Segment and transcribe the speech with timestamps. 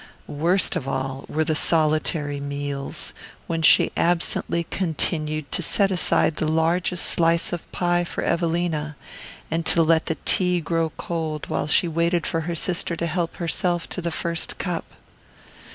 [0.25, 3.13] Worst of all were the solitary meals,
[3.45, 8.95] when she absently continued to set aside the largest slice of pie for Evelina,
[9.51, 13.35] and to let the tea grow cold while she waited for her sister to help
[13.35, 14.85] herself to the first cup.